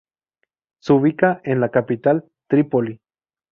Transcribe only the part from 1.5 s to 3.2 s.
la capital, Trípoli.